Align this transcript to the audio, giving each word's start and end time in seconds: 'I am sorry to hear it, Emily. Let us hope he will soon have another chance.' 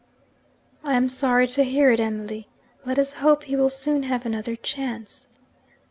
'I 0.83 0.95
am 0.95 1.09
sorry 1.09 1.45
to 1.49 1.63
hear 1.63 1.91
it, 1.91 1.99
Emily. 1.99 2.47
Let 2.87 2.97
us 2.97 3.13
hope 3.21 3.43
he 3.43 3.55
will 3.55 3.69
soon 3.69 4.01
have 4.01 4.25
another 4.25 4.55
chance.' 4.55 5.27